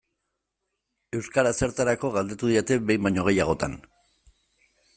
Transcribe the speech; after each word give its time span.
Euskara 1.19 1.51
zertarako 1.59 2.11
galdetu 2.15 2.49
didate 2.53 2.79
behin 2.89 3.07
baino 3.09 3.27
gehiagotan. 3.29 3.77